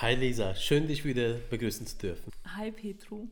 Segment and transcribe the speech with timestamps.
[0.00, 2.32] Hi Lisa, schön dich wieder begrüßen zu dürfen.
[2.56, 3.28] Hi Petru,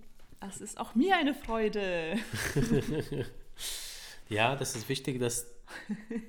[0.46, 2.18] es ist auch mir eine Freude.
[4.28, 5.46] ja, das ist wichtig, dass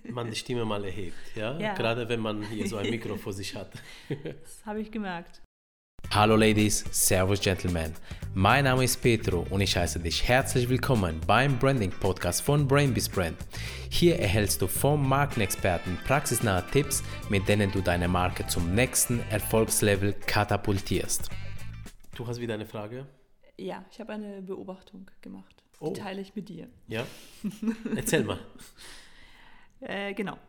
[0.04, 1.60] man die Stimme mal erhebt, ja?
[1.60, 1.74] ja.
[1.74, 3.74] Gerade wenn man hier so ein Mikro vor sich hat.
[4.08, 5.42] das habe ich gemerkt.
[6.12, 7.94] Hallo Ladies, Servus Gentlemen.
[8.34, 13.08] Mein Name ist Petro und ich heiße dich herzlich willkommen beim Branding Podcast von Brainbees
[13.08, 13.38] Brand.
[13.92, 20.14] Hier erhältst du vom Markenexperten praxisnahe Tipps, mit denen du deine Marke zum nächsten Erfolgslevel
[20.14, 21.30] katapultierst.
[22.16, 23.06] Du hast wieder eine Frage?
[23.60, 25.64] Ja, ich habe eine Beobachtung gemacht.
[25.80, 25.94] Die oh.
[25.94, 26.70] teile ich mit dir.
[26.88, 27.06] Ja.
[27.96, 28.40] Erzähl mal.
[29.82, 30.40] äh, genau.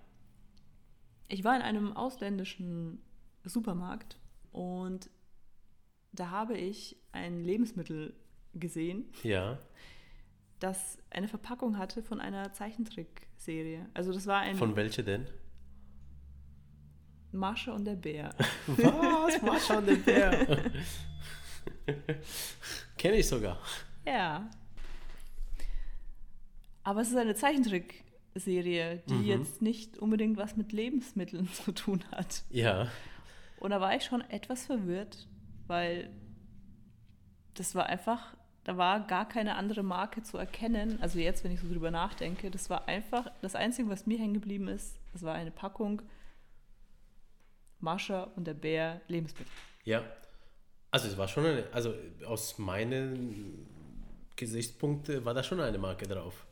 [1.28, 3.02] Ich war in einem ausländischen
[3.44, 4.16] Supermarkt
[4.52, 5.10] und
[6.12, 8.14] da habe ich ein Lebensmittel
[8.54, 9.04] gesehen.
[9.22, 9.58] Ja.
[10.58, 13.86] Das eine Verpackung hatte von einer Zeichentrickserie.
[13.94, 14.56] Also das war ein.
[14.56, 15.26] Von welche denn?
[17.32, 18.34] Marsha und der Bär.
[18.66, 19.40] Was?
[19.42, 20.72] Marsha und der Bär.
[22.98, 23.58] Kenne ich sogar.
[24.04, 24.50] Ja.
[26.82, 29.24] Aber es ist eine Zeichentrickserie, die mhm.
[29.24, 32.42] jetzt nicht unbedingt was mit Lebensmitteln zu tun hat.
[32.50, 32.88] Ja.
[33.58, 35.28] Und da war ich schon etwas verwirrt,
[35.70, 36.10] weil
[37.54, 40.98] das war einfach, da war gar keine andere Marke zu erkennen.
[41.00, 44.34] Also jetzt, wenn ich so drüber nachdenke, das war einfach, das Einzige, was mir hängen
[44.34, 46.02] geblieben ist, das war eine Packung
[47.78, 49.50] Mascha und der Bär Lebensmittel.
[49.84, 50.02] Ja,
[50.90, 51.94] also es war schon eine, also
[52.26, 53.66] aus meinen
[54.36, 56.46] Gesichtspunkten war da schon eine Marke drauf.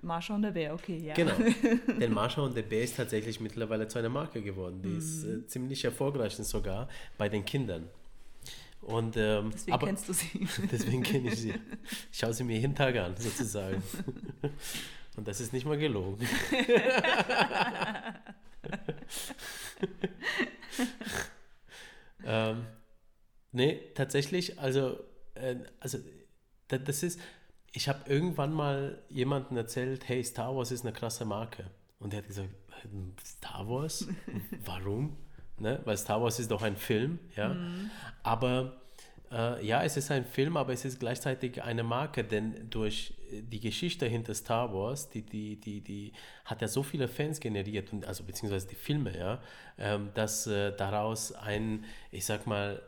[0.00, 1.14] Marsha und der Bär, okay, ja.
[1.14, 1.34] Genau.
[2.00, 4.82] Denn Marsha und der Bär ist tatsächlich mittlerweile zu einer Marke geworden.
[4.82, 4.98] Die mm.
[4.98, 7.88] ist äh, ziemlich erfolgreich sogar bei den Kindern.
[8.82, 10.48] Und, ähm, deswegen aber, kennst du sie.
[10.70, 11.54] Deswegen kenne ich sie.
[12.10, 13.80] Ich schaue sie mir jeden Tag an, sozusagen.
[15.16, 16.26] Und das ist nicht mal gelogen.
[22.24, 22.66] ähm,
[23.52, 24.98] nee, tatsächlich, also,
[25.34, 25.98] äh, also
[26.66, 27.20] das ist,
[27.72, 31.70] ich habe irgendwann mal jemandem erzählt, hey, Star Wars ist eine krasse Marke.
[32.00, 32.48] Und er hat gesagt,
[33.24, 34.08] Star Wars?
[34.64, 35.18] Warum?
[35.62, 35.80] Ne?
[35.84, 37.48] weil Star Wars ist doch ein Film, ja.
[37.54, 37.90] Mhm.
[38.22, 38.82] Aber
[39.32, 43.60] äh, ja, es ist ein Film, aber es ist gleichzeitig eine Marke, denn durch die
[43.60, 46.12] Geschichte hinter Star Wars, die, die, die, die
[46.44, 49.40] hat ja so viele Fans generiert, und, also beziehungsweise die Filme, ja,
[49.78, 52.82] ähm, dass äh, daraus ein, ich sag mal,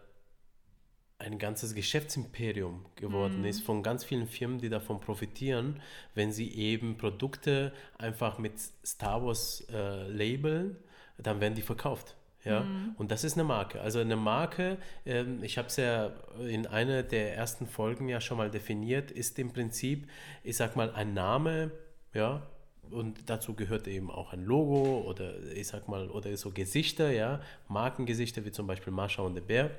[1.18, 3.46] ein ganzes Geschäftsimperium geworden mm.
[3.46, 5.80] ist von ganz vielen Firmen, die davon profitieren,
[6.14, 10.76] wenn sie eben Produkte einfach mit Star Wars äh, labeln,
[11.16, 12.16] dann werden die verkauft.
[12.44, 12.94] Ja, mhm.
[12.99, 13.81] und das ist eine Marke.
[13.81, 16.10] Also eine Marke, ähm, ich habe es ja
[16.47, 20.09] in einer der ersten Folgen ja schon mal definiert, ist im Prinzip,
[20.43, 21.71] ich sag mal, ein Name,
[22.12, 22.43] ja,
[22.91, 27.41] und dazu gehört eben auch ein Logo oder ich sag mal, oder so Gesichter, ja,
[27.69, 29.71] Markengesichter wie zum Beispiel Marsha und der Bär.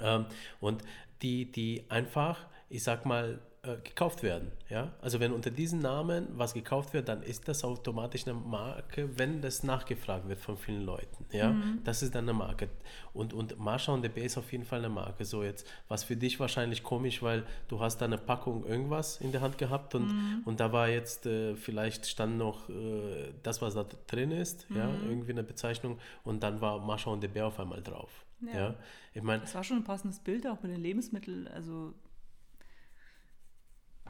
[0.00, 0.26] Ähm,
[0.60, 0.82] und
[1.22, 4.52] die, die einfach, ich sag mal, äh, gekauft werden.
[4.68, 4.92] Ja?
[5.00, 9.40] Also wenn unter diesen Namen was gekauft wird, dann ist das automatisch eine Marke, wenn
[9.40, 11.24] das nachgefragt wird von vielen Leuten.
[11.32, 11.50] Ja?
[11.50, 11.80] Mhm.
[11.84, 12.68] Das ist dann eine Marke.
[13.12, 15.24] Und, und Marsha und DB ist auf jeden Fall eine Marke.
[15.24, 19.32] So jetzt, was für dich wahrscheinlich komisch, weil du hast da eine Packung irgendwas in
[19.32, 20.42] der Hand gehabt und, mhm.
[20.44, 24.76] und da war jetzt, äh, vielleicht stand noch äh, das, was da drin ist, mhm.
[24.76, 28.24] ja, irgendwie eine Bezeichnung und dann war Marsha und DB auf einmal drauf.
[28.40, 28.58] Ja.
[28.58, 28.74] ja.
[29.14, 31.94] Ich mein, das war schon ein passendes Bild auch mit den Lebensmitteln, also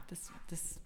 [0.07, 0.79] das, das,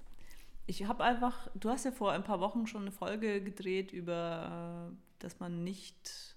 [0.66, 4.91] ich habe einfach, du hast ja vor ein paar Wochen schon eine Folge gedreht über,
[5.19, 6.35] dass man nicht,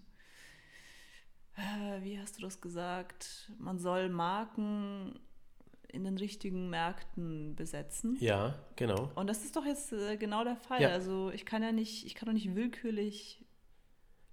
[1.57, 5.19] äh, wie hast du das gesagt, man soll Marken
[5.89, 8.17] in den richtigen Märkten besetzen.
[8.19, 9.11] Ja, genau.
[9.15, 10.81] Und das ist doch jetzt äh, genau der Fall.
[10.81, 10.89] Ja.
[10.89, 13.45] Also ich kann ja nicht, ich kann doch nicht willkürlich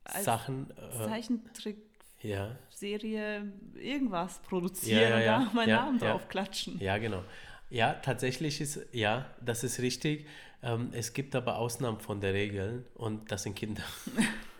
[0.06, 1.78] als Sachen, äh, Zeichentrick
[2.22, 2.56] ja.
[2.70, 5.38] Serie irgendwas produzieren ja, ja.
[5.38, 6.80] und da meinen Namen drauf klatschen.
[6.80, 7.24] Ja, genau.
[7.70, 10.26] Ja, tatsächlich ist, ja, das ist richtig.
[10.64, 13.84] Ähm, es gibt aber Ausnahmen von der Regel und das sind Kinder.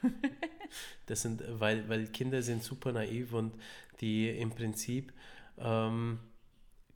[1.08, 3.54] das sind, weil, weil Kinder sind super naiv und
[4.00, 5.12] die im Prinzip
[5.58, 6.20] ähm,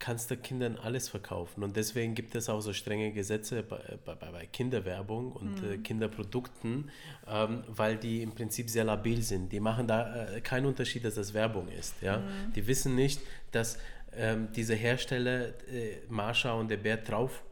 [0.04, 1.64] kannst du Kindern alles verkaufen.
[1.64, 5.72] Und deswegen gibt es auch so strenge Gesetze bei, bei, bei Kinderwerbung und äh, mhm.
[5.72, 6.92] äh, Kinderprodukten,
[7.28, 9.52] ähm, weil die im Prinzip sehr labil sind.
[9.52, 12.02] Die machen da äh, keinen Unterschied, dass das Werbung ist.
[12.02, 12.18] Ja?
[12.18, 12.54] Mhm.
[12.54, 13.22] Die wissen nicht,
[13.52, 13.80] dass
[14.18, 17.44] ähm, diese Hersteller äh, Marsha und der Bär drauf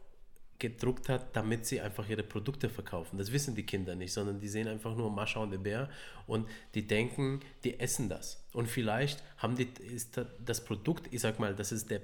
[0.62, 3.18] gedruckt hat, damit sie einfach ihre Produkte verkaufen.
[3.18, 5.90] Das wissen die Kinder nicht, sondern die sehen einfach nur Mascha und der Bär
[6.28, 8.44] und die denken, die essen das.
[8.52, 12.00] Und vielleicht haben die ist das Produkt, ich sag mal, das ist der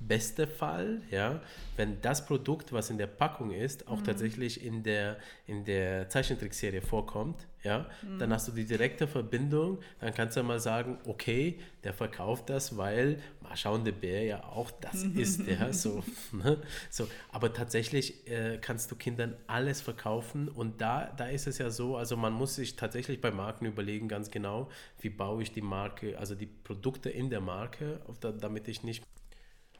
[0.00, 1.40] beste Fall, ja,
[1.76, 4.04] wenn das Produkt, was in der Packung ist, auch Mhm.
[4.04, 8.18] tatsächlich in der, in der Zeichentrickserie vorkommt, ja, Mhm.
[8.18, 12.76] dann hast du die direkte Verbindung, dann kannst du mal sagen, okay, der verkauft das,
[12.76, 16.58] weil Marsha und der Bär ja auch das ist, ja, so, ne?
[16.90, 21.70] so, aber tatsächlich äh, kannst du Kindern alles verkaufen und da, da ist es ja
[21.70, 24.68] so, also man muss sich tatsächlich bei Marken überlegen, ganz genau,
[25.00, 28.00] wie baue ich die Marke, also die Produkte in der Marke,
[28.40, 29.02] damit ich nicht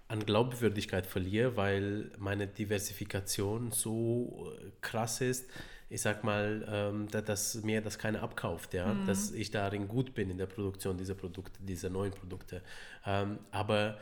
[0.08, 5.50] an Glaubwürdigkeit verliere, weil meine Diversifikation so äh, krass ist,
[5.90, 10.14] ich sag mal, ähm, da- dass mir das keiner abkauft, ja, dass ich darin gut
[10.14, 12.62] bin in der Produktion dieser Produkte, dieser neuen Produkte.
[13.06, 13.98] Ähm, aber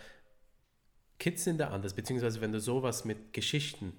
[1.18, 3.92] Kids sind da anders, beziehungsweise wenn du sowas mit Geschichten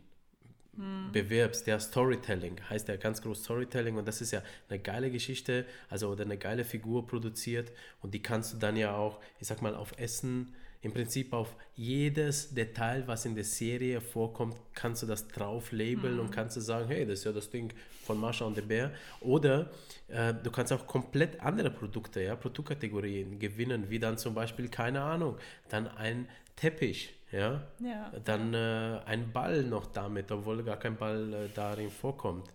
[1.12, 5.65] bewirbst, der Storytelling, heißt ja ganz groß Storytelling und das ist ja eine geile Geschichte,
[5.89, 7.71] also oder eine geile Figur produziert
[8.01, 11.56] und die kannst du dann ja auch, ich sag mal, auf Essen, im Prinzip auf
[11.75, 16.62] jedes Detail, was in der Serie vorkommt, kannst du das drauf labeln und kannst du
[16.62, 17.74] sagen, hey, das ist ja das Ding
[18.06, 18.91] von Mascha und der Bär.
[19.21, 19.69] Oder
[20.07, 25.01] äh, du kannst auch komplett andere Produkte, ja, Produktkategorien gewinnen, wie dann zum Beispiel, keine
[25.01, 25.38] Ahnung,
[25.69, 28.12] dann ein Teppich, ja, Ja.
[28.23, 32.47] dann äh, ein Ball noch damit, obwohl gar kein Ball äh, darin vorkommt.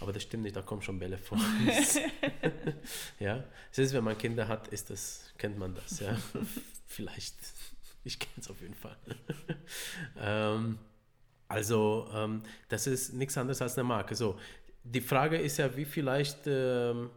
[0.00, 1.38] Aber das stimmt nicht, da kommen schon Bälle vor.
[3.20, 6.16] ja, es ist, wenn man Kinder hat, ist das, kennt man das, ja.
[6.86, 7.34] Vielleicht,
[8.04, 8.96] ich kenne es auf jeden Fall.
[10.18, 10.78] ähm,
[11.48, 14.14] also, ähm, das ist nichts anderes als eine Marke.
[14.14, 14.38] So,
[14.82, 17.10] die Frage ist ja, wie vielleicht ähm,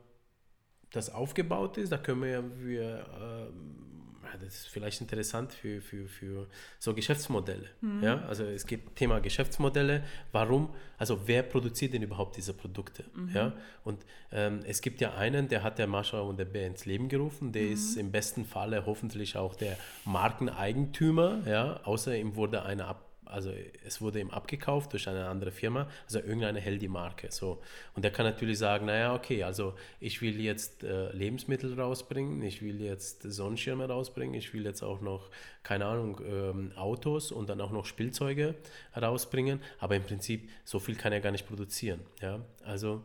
[0.92, 1.92] das aufgebaut ist.
[1.92, 4.09] Da können wir, wir ähm,
[4.42, 6.48] das ist vielleicht interessant für, für, für
[6.78, 7.70] so Geschäftsmodelle.
[8.02, 8.22] Ja?
[8.26, 10.04] Also es gibt Thema Geschäftsmodelle.
[10.32, 10.70] Warum?
[10.98, 13.04] Also wer produziert denn überhaupt diese Produkte?
[13.34, 13.54] Ja?
[13.84, 17.10] Und ähm, es gibt ja einen, der hat der Mascha und der Bär ins Leben
[17.10, 17.52] gerufen.
[17.52, 21.42] Der ist im besten Falle hoffentlich auch der Markeneigentümer.
[21.46, 21.80] Ja?
[21.84, 23.54] Außer ihm wurde eine ab also
[23.86, 27.32] es wurde ihm abgekauft durch eine andere Firma, also irgendeine hält die Marke.
[27.32, 27.62] So.
[27.96, 32.62] Und der kann natürlich sagen, naja, okay, also ich will jetzt äh, Lebensmittel rausbringen, ich
[32.62, 35.30] will jetzt Sonnenschirme rausbringen, ich will jetzt auch noch,
[35.64, 38.56] keine Ahnung, ähm, Autos und dann auch noch Spielzeuge
[39.00, 42.02] rausbringen, aber im Prinzip so viel kann er gar nicht produzieren.
[42.22, 42.42] Ja?
[42.64, 43.04] Also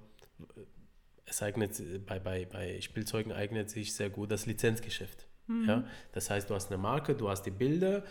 [1.26, 5.26] es eignet, bei, bei, bei Spielzeugen eignet sich sehr gut das Lizenzgeschäft.
[5.67, 5.85] Ja?
[6.12, 8.03] Das heißt, du hast eine Marke, du hast die Bilder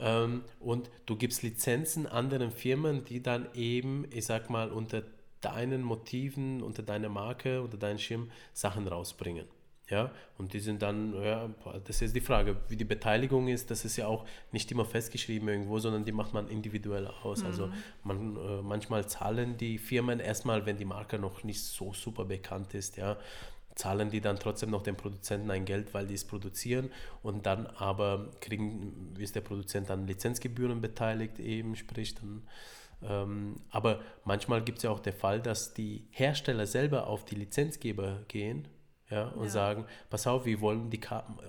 [0.00, 5.02] ähm, und du gibst Lizenzen anderen Firmen, die dann eben, ich sag mal, unter
[5.40, 9.46] deinen Motiven, unter deiner Marke, unter deinem Schirm Sachen rausbringen.
[9.88, 11.50] Ja, und die sind dann, ja,
[11.84, 15.48] das ist die Frage, wie die Beteiligung ist, das ist ja auch nicht immer festgeschrieben
[15.48, 17.42] irgendwo, sondern die macht man individuell aus.
[17.42, 17.70] Also
[18.04, 22.72] man, äh, manchmal zahlen die Firmen erstmal, wenn die Marke noch nicht so super bekannt
[22.74, 23.16] ist, ja,
[23.80, 26.90] zahlen die dann trotzdem noch den Produzenten ein Geld, weil die es produzieren
[27.22, 32.42] und dann aber kriegen, ist der Produzent an Lizenzgebühren beteiligt eben, sprich dann
[33.02, 37.34] ähm, aber manchmal gibt es ja auch den Fall, dass die Hersteller selber auf die
[37.34, 38.68] Lizenzgeber gehen
[39.10, 39.50] ja, und Ja.
[39.50, 41.00] sagen, pass auf, wir wollen die,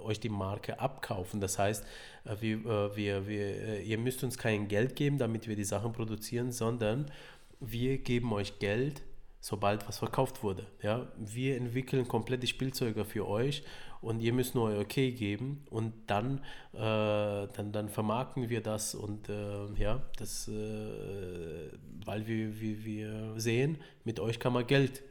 [0.04, 1.42] euch die Marke abkaufen.
[1.42, 1.86] Das heißt,
[2.26, 5.64] äh, wir, äh, wir, wir, äh, ihr müsst uns kein Geld geben, damit wir die
[5.64, 7.12] Sachen produzieren, sondern
[7.60, 9.04] wir geben euch Geld,
[9.42, 10.68] sobald was verkauft wurde.
[10.82, 11.08] Ja?
[11.18, 13.64] Wir entwickeln komplett die Spielzeuge für euch
[14.00, 16.40] und ihr müsst nur euer Okay geben und dann,
[16.74, 21.72] äh, dann, dann vermarkten wir das und äh, ja, das, äh,
[22.06, 25.04] weil wir, wir, wir sehen, mit euch kann man Geld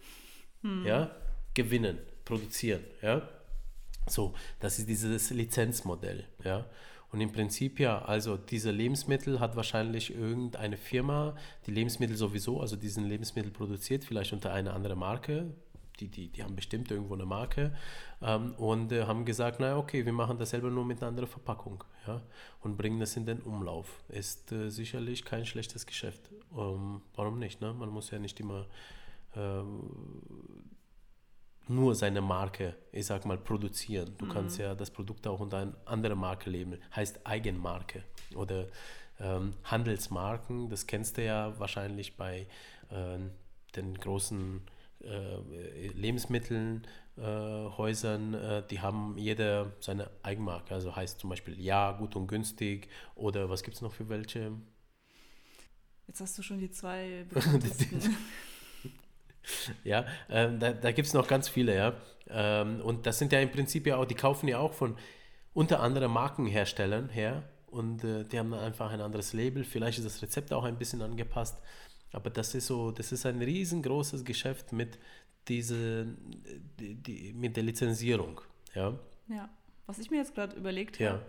[0.85, 1.11] ja,
[1.55, 2.85] gewinnen, produzieren.
[3.01, 3.27] Ja?
[4.07, 6.27] So, das ist dieses Lizenzmodell.
[6.45, 6.67] Ja?
[7.13, 11.35] Und im Prinzip ja, also diese Lebensmittel hat wahrscheinlich irgendeine Firma,
[11.67, 15.53] die Lebensmittel sowieso, also diesen Lebensmittel produziert, vielleicht unter einer anderen Marke.
[15.99, 17.75] Die, die, die haben bestimmt irgendwo eine Marke
[18.23, 21.29] ähm, und äh, haben gesagt, naja, okay, wir machen das selber nur mit einer anderen
[21.29, 22.23] Verpackung ja,
[22.61, 24.03] und bringen das in den Umlauf.
[24.09, 26.31] Ist äh, sicherlich kein schlechtes Geschäft.
[26.57, 27.61] Ähm, warum nicht?
[27.61, 27.75] Ne?
[27.75, 28.67] Man muss ja nicht immer
[29.37, 29.91] ähm,
[31.71, 34.15] nur seine Marke, ich sag mal, produzieren.
[34.19, 38.03] Du kannst ja das Produkt auch unter einer anderen Marke leben, heißt Eigenmarke
[38.35, 38.67] oder
[39.21, 40.69] ähm, Handelsmarken.
[40.69, 42.47] Das kennst du ja wahrscheinlich bei
[42.91, 43.31] ähm,
[43.77, 44.63] den großen
[45.05, 46.87] äh, Lebensmitteln.
[47.17, 52.27] Äh, Häusern, äh, die haben jeder seine Eigenmarke, also heißt zum Beispiel ja, gut und
[52.27, 54.53] günstig oder was gibt es noch für welche?
[56.07, 57.27] Jetzt hast du schon die zwei.
[59.85, 61.95] Ja, ähm, da, da gibt es noch ganz viele, ja.
[62.29, 64.97] Ähm, und das sind ja im Prinzip ja auch, die kaufen ja auch von
[65.53, 69.65] unter anderem Markenherstellern her und äh, die haben dann einfach ein anderes Label.
[69.65, 71.59] Vielleicht ist das Rezept auch ein bisschen angepasst,
[72.13, 74.99] aber das ist so, das ist ein riesengroßes Geschäft mit
[75.49, 76.07] diese,
[76.79, 78.41] die, die, mit der Lizenzierung,
[78.75, 78.95] ja.
[79.29, 79.49] ja.
[79.87, 81.13] Was ich mir jetzt gerade überlegt Ja.
[81.13, 81.23] habe,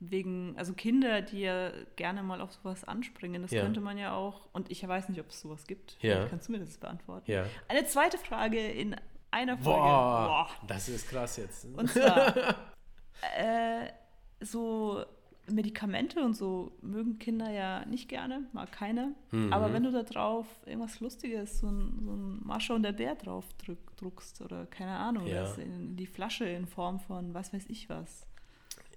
[0.00, 3.62] wegen, also Kinder, die ja gerne mal auf sowas anspringen, das Ja.
[3.62, 5.96] könnte man ja auch, und ich weiß nicht, ob es sowas gibt.
[6.02, 6.14] Ja.
[6.16, 7.30] Vielleicht kannst du mir das beantworten.
[7.30, 7.44] Ja.
[7.68, 8.94] Eine zweite Frage in
[9.30, 9.80] einer Folge.
[9.80, 11.66] Boah, das ist krass jetzt.
[11.76, 12.34] Und zwar,
[13.36, 13.88] äh,
[14.40, 15.04] so
[15.50, 19.12] Medikamente und so mögen Kinder ja nicht gerne, mag keiner.
[19.30, 19.50] Mhm.
[19.52, 23.14] Aber wenn du da drauf irgendwas Lustiges, so ein, so ein Mascha und der Bär
[23.14, 25.40] drauf drück, druckst oder keine Ahnung, Ja.
[25.40, 28.26] das in die Flasche in Form von was weiß ich was.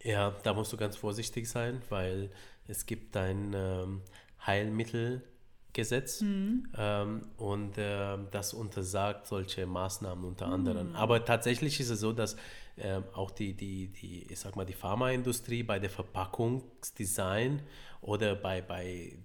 [0.03, 2.31] Ja, da musst du ganz vorsichtig sein, weil
[2.67, 4.01] es gibt ein ähm,
[4.45, 10.95] Heilmittelgesetz ähm, und ähm, das untersagt solche Maßnahmen unter anderem.
[10.95, 12.35] Aber tatsächlich ist es so, dass
[12.77, 17.61] ähm, auch die, die, die, ich sag mal, die Pharmaindustrie bei der Verpackungsdesign
[18.01, 19.17] oder bei, bei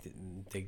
[0.53, 0.63] der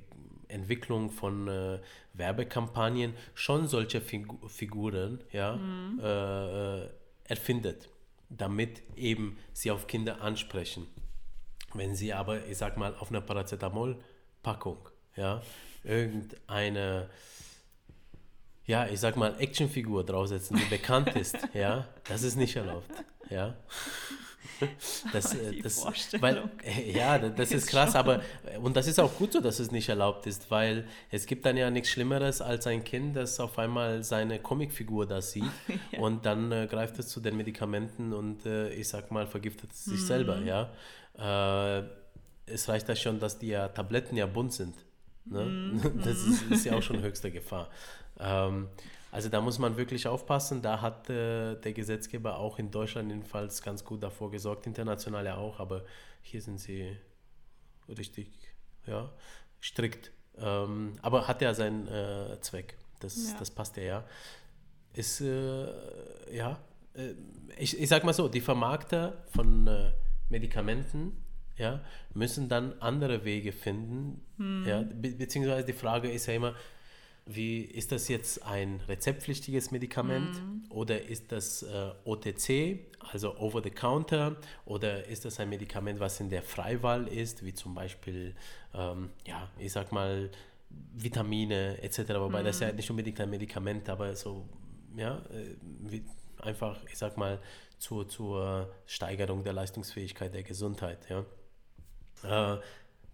[0.48, 1.80] Entwicklung von äh,
[2.14, 5.58] Werbekampagnen schon solche Figu Figuren ja,
[6.00, 6.88] äh, äh,
[7.24, 7.88] erfindet,
[8.28, 10.86] damit eben sie auf Kinder ansprechen.
[11.74, 15.42] Wenn sie aber, ich sag mal, auf einer Paracetamol-Packung, ja,
[15.84, 17.10] irgendeine,
[18.64, 22.90] ja, ich sag mal, Actionfigur draufsetzen, die bekannt ist, ja, das ist nicht erlaubt,
[23.30, 23.56] ja.
[25.12, 25.86] Das, äh, das,
[26.20, 29.58] weil, äh, ja, das, ist krass, aber, äh, und das ist auch gut so, dass
[29.60, 33.38] es nicht erlaubt ist, weil es gibt dann ja nichts Schlimmeres als ein Kind, das
[33.40, 35.44] auf einmal seine Comicfigur da sieht
[35.98, 39.84] und dann äh, greift es zu den Medikamenten und äh, ich sag mal, vergiftet es
[39.84, 40.70] sich selber, ja.
[41.18, 41.84] Äh,
[42.46, 44.74] es reicht ja schon, dass die ja Tabletten ja bunt sind.
[45.26, 45.80] Ne?
[46.02, 47.68] Das ist, ist ja auch schon höchste Gefahr.
[48.18, 48.68] Ähm,
[49.10, 50.62] also da muss man wirklich aufpassen.
[50.62, 55.36] Da hat äh, der Gesetzgeber auch in Deutschland jedenfalls ganz gut davor gesorgt, international ja
[55.36, 55.84] auch, aber
[56.22, 56.96] hier sind sie
[57.88, 58.30] richtig
[58.86, 59.10] ja,
[59.60, 60.10] strikt.
[60.36, 62.76] Ähm, aber hat ja seinen äh, Zweck.
[63.00, 63.38] Das, Ja.
[63.38, 64.04] das passt ja, ja.
[64.92, 65.66] Ist, äh,
[66.36, 66.58] ja,
[66.94, 67.14] äh,
[67.56, 69.92] ich, ich sag mal so, die Vermarkter von äh,
[70.28, 71.16] Medikamenten
[71.56, 71.80] ja,
[72.14, 74.22] müssen dann andere Wege finden.
[74.66, 76.54] Ja, be beziehungsweise die Frage ist ja immer,
[77.30, 82.78] wie ist das jetzt ein rezeptpflichtiges Medikament oder ist das äh, OTC,
[83.12, 87.52] also over the counter, oder ist das ein Medikament, was in der Freiwahl ist, wie
[87.52, 88.34] zum Beispiel,
[88.72, 90.30] ähm, ja, ich sag mal,
[90.94, 94.48] Vitamine etc., wobei das ja nicht unbedingt ein Medikament, aber so,
[94.96, 96.02] ja, äh, wie,
[96.40, 97.40] einfach, ich sag mal,
[97.78, 101.24] zur, zur Steigerung der Leistungsfähigkeit der Gesundheit, ja.
[102.24, 102.60] Äh,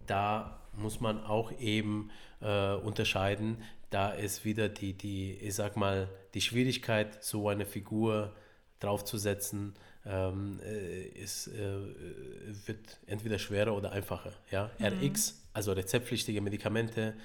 [0.07, 3.57] da muss man auch eben äh, unterscheiden,
[3.95, 8.35] da ist wieder die, die, ich sag mal, die Schwierigkeit, so eine Figur
[8.81, 9.73] draufzusetzen,
[10.05, 11.79] ähm, äh, ist, äh,
[12.67, 14.33] wird entweder schwerer oder einfacher.
[14.51, 14.69] Ja?
[14.81, 17.15] RX, also rezeptpflichtige Medikamente,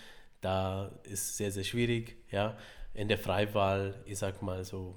[0.40, 2.18] da ist sehr, sehr schwierig.
[2.30, 2.56] Ja?
[2.94, 4.96] In der Freiwahl, ich sag mal so,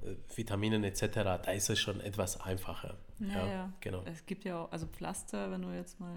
[0.00, 2.96] äh, Vitaminen etc., da ist es schon etwas einfacher.
[3.18, 3.72] Ja, ja.
[3.80, 4.02] genau.
[4.06, 6.16] Es gibt ja auch, also Pflaster, wenn du jetzt mal.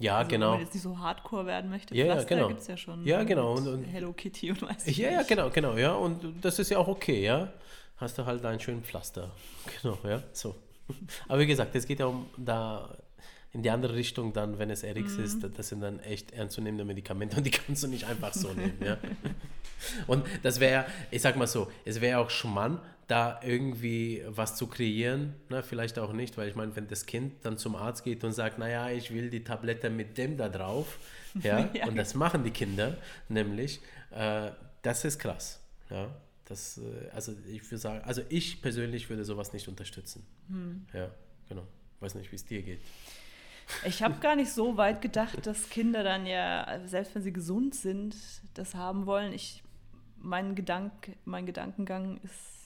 [0.00, 0.50] Ja, also Wenn genau.
[0.52, 2.48] man jetzt nicht so hardcore werden möchte, Ja, ja, Pflaster genau.
[2.48, 3.04] gibt es ja schon.
[3.04, 5.92] Ja, genau, und- und- Hello Kitty und weiß ich Ja, ja, genau, genau, ja.
[5.94, 7.52] Und das ist ja auch okay, ja.
[7.96, 9.30] Hast du halt einen schönen Pflaster.
[9.82, 10.22] Genau, ja.
[10.32, 10.54] So.
[11.28, 12.96] Aber wie gesagt, es geht ja um da
[13.52, 15.24] in die andere Richtung dann, wenn es RX Mhm.
[15.24, 18.78] ist, das sind dann echt ernstzunehmende Medikamente und die kannst du nicht einfach so nehmen,
[18.84, 18.98] ja.
[20.06, 24.66] Und das wäre, ich sag mal so, es wäre auch Schmarrn, da irgendwie was zu
[24.66, 25.62] kreieren, ne?
[25.62, 28.58] vielleicht auch nicht, weil ich meine, wenn das Kind dann zum Arzt geht und sagt,
[28.58, 30.98] naja, ich will die Tablette mit dem da drauf,
[31.42, 31.86] ja, Ja.
[31.86, 32.98] und das machen die Kinder
[33.30, 33.80] nämlich,
[34.10, 34.50] äh,
[34.82, 36.08] das ist krass, ja.
[36.44, 40.26] Das, äh, also ich würde sagen, also ich persönlich würde sowas nicht unterstützen.
[40.94, 41.10] Ja,
[41.48, 41.66] genau.
[42.00, 42.80] Weiß nicht, wie es dir geht.
[43.86, 47.74] Ich habe gar nicht so weit gedacht, dass Kinder dann ja, selbst wenn sie gesund
[47.74, 48.16] sind,
[48.54, 49.32] das haben wollen.
[49.34, 49.62] Ich,
[50.20, 50.92] mein, Gedank,
[51.24, 52.58] mein Gedankengang ist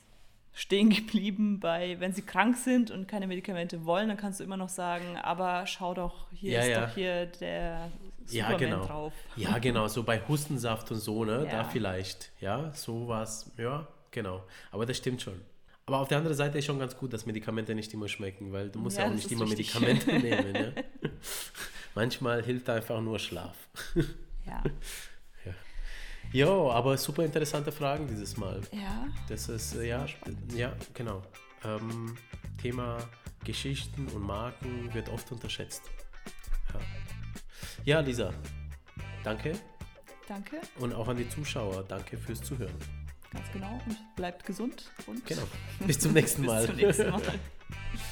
[0.54, 4.58] stehen geblieben bei, wenn sie krank sind und keine Medikamente wollen, dann kannst du immer
[4.58, 6.86] noch sagen, aber schau doch, hier Ja, ist ja.
[6.86, 7.90] doch hier der
[8.28, 8.84] Ja, Superman genau.
[8.84, 9.12] drauf.
[9.36, 11.46] Ja, genau, so bei Hustensaft und so, ne?
[11.50, 11.64] Da Ja.
[11.64, 12.32] vielleicht.
[12.40, 13.50] Ja, sowas.
[13.56, 14.44] Ja, genau.
[14.70, 15.40] Aber das stimmt schon.
[15.86, 18.68] Aber auf der anderen Seite ist schon ganz gut, dass Medikamente nicht immer schmecken, weil
[18.68, 19.74] du musst ja, Ja, auch nicht immer richtig.
[19.80, 20.52] Medikamente nehmen.
[20.52, 20.74] Ne?
[21.94, 23.56] Manchmal hilft einfach nur Schlaf.
[24.46, 24.62] Ja.
[26.32, 28.60] Jo, aber super interessante Fragen dieses Mal.
[28.72, 29.06] ja.
[29.28, 30.06] Das ist, äh, ja,
[30.54, 31.22] ja, genau.
[31.64, 32.16] Ähm,
[32.60, 32.98] Thema
[33.44, 35.82] Geschichten und Marken wird oft unterschätzt.
[36.72, 36.80] Ja,
[37.84, 38.32] ja Lisa,
[39.24, 39.52] danke.
[40.28, 42.74] Danke, Und auch an die Zuschauer, danke fürs Zuhören.
[43.32, 43.80] ganz genau.
[43.86, 45.42] Und bleibt gesund und Genau.
[45.86, 46.60] Bis zum nächsten Mal.
[46.66, 47.20] bis zum nächsten Mal.